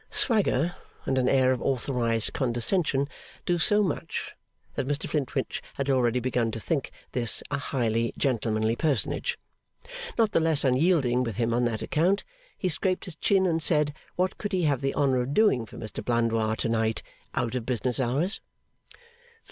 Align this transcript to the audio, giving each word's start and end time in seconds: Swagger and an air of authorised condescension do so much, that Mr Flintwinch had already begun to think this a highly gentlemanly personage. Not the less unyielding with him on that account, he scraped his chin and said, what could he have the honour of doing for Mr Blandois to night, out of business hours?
Swagger 0.09 0.75
and 1.05 1.19
an 1.19 1.29
air 1.29 1.51
of 1.51 1.61
authorised 1.61 2.33
condescension 2.33 3.07
do 3.45 3.59
so 3.59 3.83
much, 3.83 4.33
that 4.73 4.87
Mr 4.87 5.07
Flintwinch 5.07 5.61
had 5.75 5.91
already 5.91 6.19
begun 6.19 6.49
to 6.49 6.59
think 6.59 6.89
this 7.11 7.43
a 7.51 7.59
highly 7.59 8.11
gentlemanly 8.17 8.75
personage. 8.75 9.37
Not 10.17 10.31
the 10.31 10.39
less 10.39 10.63
unyielding 10.63 11.21
with 11.23 11.35
him 11.35 11.53
on 11.53 11.65
that 11.65 11.83
account, 11.83 12.23
he 12.57 12.67
scraped 12.67 13.05
his 13.05 13.15
chin 13.15 13.45
and 13.45 13.61
said, 13.61 13.93
what 14.15 14.39
could 14.39 14.53
he 14.53 14.63
have 14.63 14.81
the 14.81 14.95
honour 14.95 15.21
of 15.21 15.35
doing 15.35 15.67
for 15.67 15.77
Mr 15.77 16.03
Blandois 16.03 16.55
to 16.55 16.69
night, 16.69 17.03
out 17.35 17.53
of 17.53 17.67
business 17.67 17.99
hours? 17.99 18.41